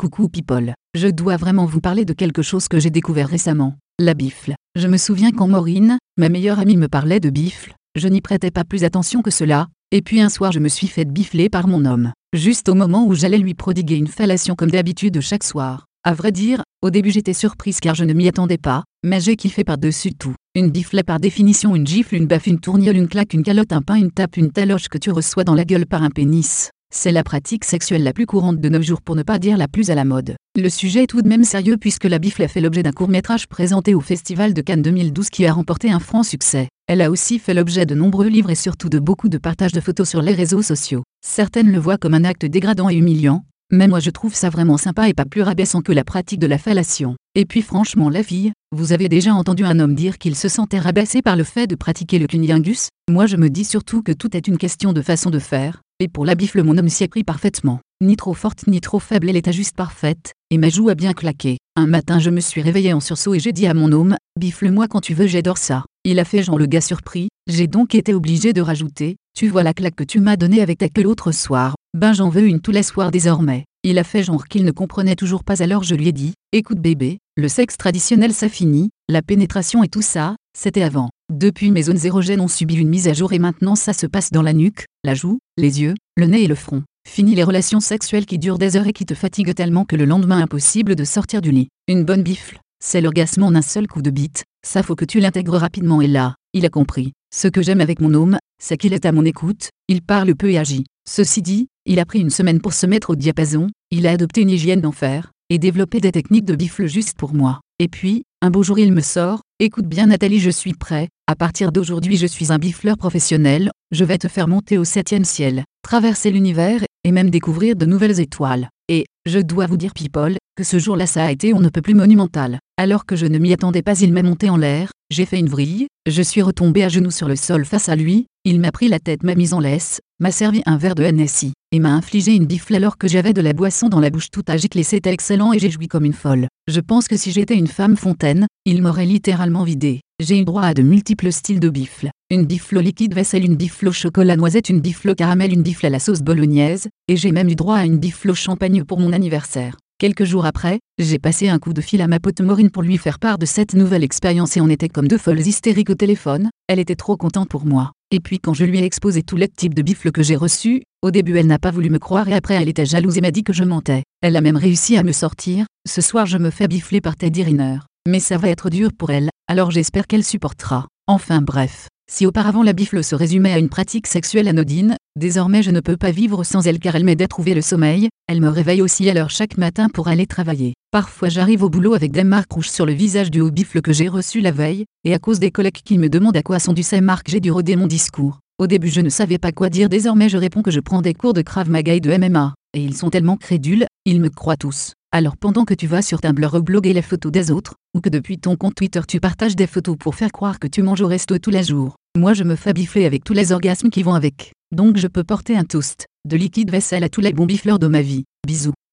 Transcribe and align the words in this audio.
Coucou 0.00 0.30
people, 0.30 0.72
je 0.96 1.08
dois 1.08 1.36
vraiment 1.36 1.66
vous 1.66 1.82
parler 1.82 2.06
de 2.06 2.14
quelque 2.14 2.40
chose 2.40 2.68
que 2.68 2.80
j'ai 2.80 2.88
découvert 2.88 3.28
récemment, 3.28 3.76
la 3.98 4.14
bifle. 4.14 4.54
Je 4.74 4.88
me 4.88 4.96
souviens 4.96 5.30
quand 5.30 5.46
Maureen, 5.46 5.98
ma 6.16 6.30
meilleure 6.30 6.58
amie 6.58 6.78
me 6.78 6.88
parlait 6.88 7.20
de 7.20 7.28
bifle, 7.28 7.74
je 7.94 8.08
n'y 8.08 8.22
prêtais 8.22 8.50
pas 8.50 8.64
plus 8.64 8.84
attention 8.84 9.20
que 9.20 9.30
cela, 9.30 9.68
et 9.90 10.00
puis 10.00 10.22
un 10.22 10.30
soir 10.30 10.52
je 10.52 10.58
me 10.58 10.68
suis 10.68 10.86
fait 10.86 11.04
bifler 11.04 11.50
par 11.50 11.68
mon 11.68 11.84
homme, 11.84 12.14
juste 12.32 12.70
au 12.70 12.74
moment 12.74 13.04
où 13.06 13.12
j'allais 13.12 13.36
lui 13.36 13.52
prodiguer 13.52 13.96
une 13.96 14.06
fellation 14.06 14.54
comme 14.54 14.70
d'habitude 14.70 15.20
chaque 15.20 15.44
soir. 15.44 15.84
À 16.02 16.14
vrai 16.14 16.32
dire, 16.32 16.62
au 16.80 16.88
début 16.88 17.10
j'étais 17.10 17.34
surprise 17.34 17.78
car 17.78 17.94
je 17.94 18.06
ne 18.06 18.14
m'y 18.14 18.26
attendais 18.26 18.56
pas, 18.56 18.84
mais 19.04 19.20
j'ai 19.20 19.36
kiffé 19.36 19.64
par-dessus 19.64 20.14
tout. 20.14 20.34
Une 20.54 20.70
bifle 20.70 20.98
est 20.98 21.02
par 21.02 21.20
définition 21.20 21.76
une 21.76 21.86
gifle, 21.86 22.14
une 22.14 22.26
baffe, 22.26 22.46
une 22.46 22.60
tourniole, 22.60 22.96
une 22.96 23.06
claque, 23.06 23.34
une 23.34 23.42
calotte, 23.42 23.74
un 23.74 23.82
pain, 23.82 23.96
une 23.96 24.12
tape, 24.12 24.38
une 24.38 24.50
taloche 24.50 24.88
que 24.88 24.96
tu 24.96 25.10
reçois 25.10 25.44
dans 25.44 25.54
la 25.54 25.66
gueule 25.66 25.84
par 25.84 26.02
un 26.02 26.08
pénis. 26.08 26.70
C'est 26.92 27.12
la 27.12 27.22
pratique 27.22 27.64
sexuelle 27.64 28.02
la 28.02 28.12
plus 28.12 28.26
courante 28.26 28.60
de 28.60 28.68
nos 28.68 28.82
jours 28.82 29.00
pour 29.00 29.14
ne 29.14 29.22
pas 29.22 29.38
dire 29.38 29.56
la 29.56 29.68
plus 29.68 29.90
à 29.90 29.94
la 29.94 30.04
mode. 30.04 30.34
Le 30.58 30.68
sujet 30.68 31.04
est 31.04 31.06
tout 31.06 31.22
de 31.22 31.28
même 31.28 31.44
sérieux 31.44 31.76
puisque 31.76 32.04
la 32.04 32.18
bifle 32.18 32.42
a 32.42 32.48
fait 32.48 32.60
l'objet 32.60 32.82
d'un 32.82 32.90
court-métrage 32.90 33.46
présenté 33.46 33.94
au 33.94 34.00
Festival 34.00 34.54
de 34.54 34.60
Cannes 34.60 34.82
2012 34.82 35.30
qui 35.30 35.46
a 35.46 35.52
remporté 35.52 35.92
un 35.92 36.00
franc 36.00 36.24
succès. 36.24 36.68
Elle 36.88 37.00
a 37.00 37.12
aussi 37.12 37.38
fait 37.38 37.54
l'objet 37.54 37.86
de 37.86 37.94
nombreux 37.94 38.26
livres 38.26 38.50
et 38.50 38.56
surtout 38.56 38.88
de 38.88 38.98
beaucoup 38.98 39.28
de 39.28 39.38
partages 39.38 39.70
de 39.70 39.80
photos 39.80 40.08
sur 40.08 40.20
les 40.20 40.34
réseaux 40.34 40.62
sociaux. 40.62 41.04
Certaines 41.24 41.70
le 41.70 41.78
voient 41.78 41.96
comme 41.96 42.14
un 42.14 42.24
acte 42.24 42.44
dégradant 42.44 42.90
et 42.90 42.96
humiliant, 42.96 43.44
mais 43.70 43.86
moi 43.86 44.00
je 44.00 44.10
trouve 44.10 44.34
ça 44.34 44.50
vraiment 44.50 44.76
sympa 44.76 45.08
et 45.08 45.14
pas 45.14 45.24
plus 45.24 45.42
rabaissant 45.42 45.82
que 45.82 45.92
la 45.92 46.02
pratique 46.02 46.40
de 46.40 46.48
la 46.48 46.58
fellation. 46.58 47.14
Et 47.36 47.46
puis 47.46 47.62
franchement 47.62 48.10
la 48.10 48.24
fille, 48.24 48.50
vous 48.72 48.92
avez 48.92 49.08
déjà 49.08 49.32
entendu 49.32 49.64
un 49.64 49.78
homme 49.78 49.94
dire 49.94 50.18
qu'il 50.18 50.34
se 50.34 50.48
sentait 50.48 50.80
rabaissé 50.80 51.22
par 51.22 51.36
le 51.36 51.44
fait 51.44 51.68
de 51.68 51.76
pratiquer 51.76 52.18
le 52.18 52.26
cunnilingus 52.26 52.88
Moi 53.08 53.26
je 53.26 53.36
me 53.36 53.48
dis 53.48 53.64
surtout 53.64 54.02
que 54.02 54.10
tout 54.10 54.36
est 54.36 54.48
une 54.48 54.58
question 54.58 54.92
de 54.92 55.02
façon 55.02 55.30
de 55.30 55.38
faire, 55.38 55.82
et 56.00 56.08
pour 56.08 56.24
la 56.24 56.34
bifle 56.34 56.62
mon 56.62 56.76
homme 56.78 56.88
s'y 56.88 57.04
est 57.04 57.08
pris 57.08 57.22
parfaitement. 57.22 57.78
Ni 58.02 58.16
trop 58.16 58.32
forte 58.32 58.66
ni 58.66 58.80
trop 58.80 58.98
faible 58.98 59.28
elle 59.28 59.36
était 59.36 59.52
juste 59.52 59.76
parfaite, 59.76 60.32
et 60.50 60.56
ma 60.56 60.70
joue 60.70 60.88
a 60.88 60.94
bien 60.94 61.12
claqué. 61.12 61.58
Un 61.76 61.86
matin 61.86 62.18
je 62.18 62.30
me 62.30 62.40
suis 62.40 62.62
réveillé 62.62 62.92
en 62.94 63.00
sursaut 63.00 63.34
et 63.34 63.38
j'ai 63.38 63.52
dit 63.52 63.66
à 63.66 63.74
mon 63.74 63.92
homme, 63.92 64.16
bifle-moi 64.38 64.88
quand 64.88 65.02
tu 65.02 65.12
veux 65.12 65.26
j'adore 65.26 65.58
ça. 65.58 65.84
Il 66.04 66.18
a 66.18 66.24
fait 66.24 66.42
genre 66.42 66.58
le 66.58 66.64
gars 66.64 66.80
surpris, 66.80 67.28
j'ai 67.46 67.66
donc 67.66 67.94
été 67.94 68.14
obligé 68.14 68.54
de 68.54 68.62
rajouter, 68.62 69.16
tu 69.36 69.48
vois 69.48 69.62
la 69.62 69.74
claque 69.74 69.96
que 69.96 70.04
tu 70.04 70.18
m'as 70.18 70.36
donnée 70.36 70.62
avec 70.62 70.78
ta 70.78 70.88
queue 70.88 71.02
l'autre 71.02 71.30
soir, 71.30 71.76
ben 71.92 72.14
j'en 72.14 72.30
veux 72.30 72.46
une 72.46 72.60
tous 72.60 72.72
les 72.72 72.82
soirs 72.82 73.10
désormais. 73.10 73.66
Il 73.82 73.98
a 73.98 74.04
fait 74.04 74.22
genre 74.22 74.46
qu'il 74.46 74.64
ne 74.64 74.72
comprenait 74.72 75.16
toujours 75.16 75.44
pas 75.44 75.62
alors 75.62 75.82
je 75.82 75.94
lui 75.94 76.08
ai 76.08 76.12
dit, 76.12 76.32
écoute 76.52 76.78
bébé, 76.78 77.18
le 77.36 77.48
sexe 77.48 77.76
traditionnel 77.76 78.32
ça 78.32 78.48
finit, 78.48 78.90
la 79.08 79.20
pénétration 79.20 79.82
et 79.82 79.88
tout 79.88 80.02
ça, 80.02 80.36
c'était 80.56 80.82
avant. 80.82 81.10
Depuis 81.30 81.70
mes 81.70 81.84
zones 81.84 82.04
érogènes 82.04 82.40
ont 82.40 82.48
subi 82.48 82.74
une 82.74 82.88
mise 82.88 83.06
à 83.06 83.12
jour 83.12 83.32
et 83.32 83.38
maintenant 83.38 83.76
ça 83.76 83.92
se 83.92 84.04
passe 84.06 84.32
dans 84.32 84.42
la 84.42 84.52
nuque, 84.52 84.86
la 85.04 85.14
joue, 85.14 85.38
les 85.56 85.80
yeux, 85.80 85.94
le 86.16 86.26
nez 86.26 86.42
et 86.42 86.48
le 86.48 86.56
front. 86.56 86.82
Fini 87.08 87.36
les 87.36 87.44
relations 87.44 87.78
sexuelles 87.78 88.26
qui 88.26 88.40
durent 88.40 88.58
des 88.58 88.76
heures 88.76 88.88
et 88.88 88.92
qui 88.92 89.06
te 89.06 89.14
fatiguent 89.14 89.54
tellement 89.54 89.84
que 89.84 89.94
le 89.94 90.06
lendemain 90.06 90.42
impossible 90.42 90.96
de 90.96 91.04
sortir 91.04 91.40
du 91.40 91.52
lit. 91.52 91.68
Une 91.86 92.02
bonne 92.02 92.24
bifle, 92.24 92.58
c'est 92.82 93.00
l'orgasme 93.00 93.44
en 93.44 93.54
un 93.54 93.62
seul 93.62 93.86
coup 93.86 94.02
de 94.02 94.10
bite, 94.10 94.42
ça 94.66 94.82
faut 94.82 94.96
que 94.96 95.04
tu 95.04 95.20
l'intègres 95.20 95.56
rapidement 95.56 96.00
et 96.00 96.08
là, 96.08 96.34
il 96.52 96.66
a 96.66 96.68
compris. 96.68 97.12
Ce 97.32 97.46
que 97.46 97.62
j'aime 97.62 97.80
avec 97.80 98.00
mon 98.00 98.12
homme, 98.12 98.36
c'est 98.60 98.76
qu'il 98.76 98.92
est 98.92 99.06
à 99.06 99.12
mon 99.12 99.24
écoute, 99.24 99.68
il 99.86 100.02
parle 100.02 100.34
peu 100.34 100.50
et 100.50 100.58
agit. 100.58 100.84
Ceci 101.08 101.42
dit, 101.42 101.68
il 101.86 102.00
a 102.00 102.06
pris 102.06 102.18
une 102.18 102.30
semaine 102.30 102.60
pour 102.60 102.72
se 102.72 102.86
mettre 102.86 103.10
au 103.10 103.14
diapason, 103.14 103.68
il 103.92 104.08
a 104.08 104.10
adopté 104.10 104.40
une 104.40 104.50
hygiène 104.50 104.80
d'enfer, 104.80 105.30
et 105.48 105.58
développé 105.58 106.00
des 106.00 106.10
techniques 106.10 106.44
de 106.44 106.56
bifle 106.56 106.86
juste 106.86 107.16
pour 107.16 107.34
moi. 107.34 107.60
Et 107.82 107.88
puis, 107.88 108.24
un 108.42 108.50
beau 108.50 108.62
jour 108.62 108.78
il 108.78 108.92
me 108.92 109.00
sort, 109.00 109.40
écoute 109.58 109.86
bien 109.86 110.08
Nathalie 110.08 110.38
je 110.38 110.50
suis 110.50 110.74
prêt, 110.74 111.08
à 111.26 111.34
partir 111.34 111.72
d'aujourd'hui 111.72 112.18
je 112.18 112.26
suis 112.26 112.52
un 112.52 112.58
bifleur 112.58 112.98
professionnel, 112.98 113.70
je 113.90 114.04
vais 114.04 114.18
te 114.18 114.28
faire 114.28 114.48
monter 114.48 114.76
au 114.76 114.84
septième 114.84 115.24
ciel, 115.24 115.64
traverser 115.82 116.30
l'univers, 116.30 116.82
et 117.04 117.10
même 117.10 117.30
découvrir 117.30 117.76
de 117.76 117.86
nouvelles 117.86 118.20
étoiles. 118.20 118.68
Et, 118.90 119.06
je 119.24 119.38
dois 119.38 119.66
vous 119.66 119.78
dire 119.78 119.94
people, 119.94 120.36
que 120.56 120.62
ce 120.62 120.78
jour-là 120.78 121.06
ça 121.06 121.24
a 121.24 121.30
été 121.30 121.54
on 121.54 121.60
ne 121.60 121.70
peut 121.70 121.80
plus 121.80 121.94
monumental. 121.94 122.58
Alors 122.76 123.06
que 123.06 123.16
je 123.16 123.24
ne 123.24 123.38
m'y 123.38 123.54
attendais 123.54 123.80
pas 123.80 123.98
il 123.98 124.12
m'a 124.12 124.22
monté 124.22 124.50
en 124.50 124.58
l'air, 124.58 124.92
j'ai 125.08 125.24
fait 125.24 125.38
une 125.38 125.48
vrille, 125.48 125.86
je 126.06 126.20
suis 126.20 126.42
retombé 126.42 126.84
à 126.84 126.90
genoux 126.90 127.10
sur 127.10 127.28
le 127.28 127.36
sol 127.36 127.64
face 127.64 127.88
à 127.88 127.96
lui, 127.96 128.26
il 128.44 128.60
m'a 128.60 128.72
pris 128.72 128.88
la 128.88 128.98
tête 128.98 129.22
m'a 129.22 129.34
mise 129.34 129.54
en 129.54 129.60
laisse, 129.60 130.00
m'a 130.20 130.30
servi 130.30 130.62
un 130.66 130.76
verre 130.76 130.94
de 130.94 131.04
NSI, 131.04 131.54
et 131.72 131.80
m'a 131.80 131.94
infligé 131.94 132.34
une 132.34 132.44
bifle 132.44 132.74
alors 132.74 132.98
que 132.98 133.08
j'avais 133.08 133.32
de 133.32 133.40
la 133.40 133.54
boisson 133.54 133.88
dans 133.88 134.00
la 134.00 134.10
bouche 134.10 134.30
tout 134.30 134.44
à 134.46 134.56
gicler 134.56 134.82
c'était 134.82 135.12
excellent 135.12 135.52
et 135.52 135.58
j'ai 135.58 135.70
joui 135.70 135.88
comme 135.88 136.04
une 136.04 136.12
folle. 136.12 136.46
Je 136.68 136.80
pense 136.80 137.08
que 137.08 137.16
si 137.16 137.32
j'étais 137.32 137.56
une 137.56 137.66
femme 137.66 137.96
fontaine, 137.96 138.46
il 138.66 138.82
m'aurait 138.82 139.06
littéralement 139.06 139.64
vidé. 139.64 140.02
J'ai 140.20 140.38
eu 140.38 140.44
droit 140.44 140.62
à 140.62 140.74
de 140.74 140.82
multiples 140.82 141.32
styles 141.32 141.60
de 141.60 141.70
bifle. 141.70 142.10
Une 142.30 142.44
bifle 142.44 142.76
au 142.76 142.80
liquide 142.80 143.14
vaisselle, 143.14 143.44
une 143.44 143.56
bifle 143.56 143.88
au 143.88 143.92
chocolat 143.92 144.36
noisette, 144.36 144.68
une 144.68 144.80
bifle 144.80 145.10
au 145.10 145.14
caramel, 145.14 145.52
une 145.52 145.62
bifle 145.62 145.86
à 145.86 145.90
la 145.90 145.98
sauce 145.98 146.20
bolognaise, 146.20 146.88
et 147.08 147.16
j'ai 147.16 147.32
même 147.32 147.48
eu 147.48 147.56
droit 147.56 147.76
à 147.76 147.86
une 147.86 147.98
bifle 147.98 148.30
au 148.30 148.34
champagne 148.34 148.84
pour 148.84 149.00
mon 149.00 149.12
anniversaire. 149.12 149.76
Quelques 150.00 150.24
jours 150.24 150.46
après, 150.46 150.78
j'ai 150.96 151.18
passé 151.18 151.50
un 151.50 151.58
coup 151.58 151.74
de 151.74 151.82
fil 151.82 152.00
à 152.00 152.08
ma 152.08 152.20
pote 152.20 152.40
Maureen 152.40 152.70
pour 152.70 152.82
lui 152.82 152.96
faire 152.96 153.18
part 153.18 153.36
de 153.36 153.44
cette 153.44 153.74
nouvelle 153.74 154.02
expérience 154.02 154.56
et 154.56 154.62
on 154.62 154.68
était 154.70 154.88
comme 154.88 155.06
deux 155.06 155.18
folles 155.18 155.46
hystériques 155.46 155.90
au 155.90 155.94
téléphone, 155.94 156.48
elle 156.68 156.78
était 156.78 156.94
trop 156.94 157.18
contente 157.18 157.50
pour 157.50 157.66
moi. 157.66 157.92
Et 158.10 158.18
puis 158.18 158.38
quand 158.38 158.54
je 158.54 158.64
lui 158.64 158.78
ai 158.78 158.84
exposé 158.84 159.22
tous 159.22 159.36
les 159.36 159.46
types 159.46 159.74
de 159.74 159.82
bifles 159.82 160.10
que 160.10 160.22
j'ai 160.22 160.36
reçus, 160.36 160.80
au 161.02 161.10
début 161.10 161.36
elle 161.36 161.48
n'a 161.48 161.58
pas 161.58 161.70
voulu 161.70 161.90
me 161.90 161.98
croire 161.98 162.28
et 162.28 162.34
après 162.34 162.54
elle 162.54 162.70
était 162.70 162.86
jalouse 162.86 163.18
et 163.18 163.20
m'a 163.20 163.30
dit 163.30 163.44
que 163.44 163.52
je 163.52 163.62
mentais. 163.62 164.02
Elle 164.22 164.36
a 164.36 164.40
même 164.40 164.56
réussi 164.56 164.96
à 164.96 165.02
me 165.02 165.12
sortir, 165.12 165.66
ce 165.86 166.00
soir 166.00 166.24
je 166.24 166.38
me 166.38 166.48
fais 166.48 166.66
bifler 166.66 167.02
par 167.02 167.16
Teddy 167.16 167.42
Riner. 167.42 167.80
Mais 168.08 168.20
ça 168.20 168.38
va 168.38 168.48
être 168.48 168.70
dur 168.70 168.92
pour 168.96 169.10
elle, 169.10 169.28
alors 169.48 169.70
j'espère 169.70 170.06
qu'elle 170.06 170.24
supportera. 170.24 170.86
Enfin 171.08 171.42
bref, 171.42 171.88
si 172.10 172.26
auparavant 172.26 172.64
la 172.64 172.72
bifle 172.72 173.04
se 173.04 173.14
résumait 173.14 173.52
à 173.52 173.58
une 173.58 173.68
pratique 173.68 174.08
sexuelle 174.08 174.48
anodine, 174.48 174.96
désormais 175.14 175.62
je 175.62 175.70
ne 175.70 175.78
peux 175.78 175.96
pas 175.96 176.10
vivre 176.10 176.42
sans 176.42 176.66
elle 176.66 176.80
car 176.80 176.96
elle 176.96 177.04
m'aide 177.04 177.22
à 177.22 177.28
trouver 177.28 177.54
le 177.54 177.62
sommeil, 177.62 178.08
elle 178.26 178.40
me 178.40 178.48
réveille 178.48 178.82
aussi 178.82 179.08
à 179.08 179.14
l'heure 179.14 179.30
chaque 179.30 179.56
matin 179.56 179.88
pour 179.88 180.08
aller 180.08 180.26
travailler. 180.26 180.74
Parfois 180.90 181.28
j'arrive 181.28 181.62
au 181.62 181.70
boulot 181.70 181.94
avec 181.94 182.10
des 182.10 182.24
marques 182.24 182.50
rouges 182.50 182.68
sur 182.68 182.84
le 182.84 182.92
visage 182.92 183.30
du 183.30 183.40
haut 183.40 183.52
bifle 183.52 183.80
que 183.80 183.92
j'ai 183.92 184.08
reçu 184.08 184.40
la 184.40 184.50
veille, 184.50 184.86
et 185.04 185.14
à 185.14 185.20
cause 185.20 185.38
des 185.38 185.52
collègues 185.52 185.82
qui 185.84 185.98
me 185.98 186.08
demandent 186.08 186.36
à 186.36 186.42
quoi 186.42 186.58
sont 186.58 186.72
dues 186.72 186.82
ces 186.82 187.00
marques 187.00 187.30
j'ai 187.30 187.38
dû 187.38 187.52
roder 187.52 187.76
mon 187.76 187.86
discours. 187.86 188.40
Au 188.58 188.66
début 188.66 188.88
je 188.88 189.00
ne 189.00 189.08
savais 189.08 189.38
pas 189.38 189.52
quoi 189.52 189.70
dire 189.70 189.88
désormais 189.88 190.28
je 190.28 190.36
réponds 190.36 190.62
que 190.62 190.72
je 190.72 190.80
prends 190.80 191.02
des 191.02 191.14
cours 191.14 191.32
de 191.32 191.42
Krav 191.42 191.70
Maga 191.70 191.94
et 191.94 192.00
de 192.00 192.14
MMA, 192.14 192.54
et 192.74 192.82
ils 192.82 192.96
sont 192.96 193.10
tellement 193.10 193.36
crédules, 193.36 193.86
ils 194.04 194.20
me 194.20 194.30
croient 194.30 194.56
tous. 194.56 194.94
Alors 195.12 195.36
pendant 195.36 195.64
que 195.64 195.74
tu 195.74 195.86
vas 195.86 196.02
sur 196.02 196.20
Tumblr 196.20 196.50
rebloguer 196.50 196.92
les 196.92 197.02
photos 197.02 197.30
des 197.32 197.50
autres, 197.50 197.76
ou 197.94 198.00
que 198.00 198.08
depuis 198.08 198.38
ton 198.38 198.56
compte 198.56 198.74
Twitter 198.74 199.00
tu 199.06 199.20
partages 199.20 199.56
des 199.56 199.66
photos 199.68 199.96
pour 199.96 200.16
faire 200.16 200.32
croire 200.32 200.58
que 200.58 200.68
tu 200.68 200.82
manges 200.82 201.00
au 201.00 201.08
resto 201.08 201.38
tous 201.38 201.50
les 201.50 201.64
jours, 201.64 201.96
moi 202.16 202.34
je 202.34 202.44
me 202.44 202.56
fais 202.56 202.72
bifler 202.72 203.06
avec 203.06 203.24
tous 203.24 203.32
les 203.32 203.52
orgasmes 203.52 203.90
qui 203.90 204.02
vont 204.02 204.14
avec. 204.14 204.52
Donc 204.72 204.96
je 204.96 205.06
peux 205.06 205.24
porter 205.24 205.56
un 205.56 205.64
toast, 205.64 206.06
de 206.28 206.36
liquide 206.36 206.70
vaisselle 206.70 207.04
à 207.04 207.08
tous 207.08 207.20
les 207.20 207.32
bons 207.32 207.46
bifleurs 207.46 207.78
de 207.78 207.86
ma 207.86 208.02
vie. 208.02 208.24
Bisous. 208.46 208.80